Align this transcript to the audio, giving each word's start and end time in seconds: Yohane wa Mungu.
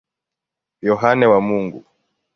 Yohane 0.87 1.25
wa 1.31 1.39
Mungu. 1.47 1.79